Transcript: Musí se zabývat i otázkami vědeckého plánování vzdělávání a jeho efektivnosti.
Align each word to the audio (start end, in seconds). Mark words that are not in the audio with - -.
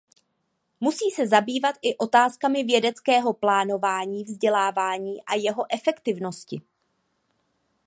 Musí 0.79 1.11
se 1.11 1.27
zabývat 1.27 1.75
i 1.81 1.97
otázkami 1.97 2.63
vědeckého 2.63 3.33
plánování 3.33 4.23
vzdělávání 4.23 5.21
a 5.25 5.35
jeho 5.35 5.73
efektivnosti. 5.73 6.61